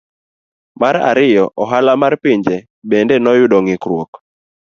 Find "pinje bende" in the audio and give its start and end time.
2.23-3.15